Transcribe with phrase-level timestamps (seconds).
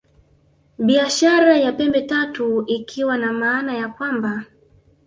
[0.79, 4.43] Biashara ya Pembe Tatu ikiwa na maana ya kwamba